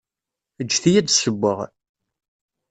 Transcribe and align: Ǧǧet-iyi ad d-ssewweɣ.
Ǧǧet-iyi 0.67 0.99
ad 0.99 1.05
d-ssewweɣ. 1.07 1.59